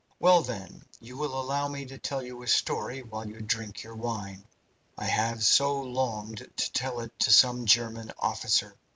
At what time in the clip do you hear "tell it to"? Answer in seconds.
6.73-7.29